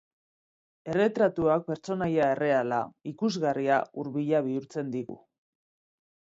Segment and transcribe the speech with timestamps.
[0.93, 2.81] Erretratuak pertsonaia erreala,
[3.13, 5.23] ikusgarria, hurbila bihurtzen digu.